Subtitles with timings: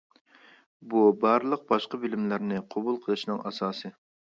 [0.93, 3.97] بۇ بارلىق باشقا بىلىملەرنى قوبۇل قىلىشنىڭ ئاساسى.